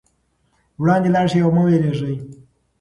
[0.81, 2.15] وړاندې لاړ شئ او مه وېرېږئ.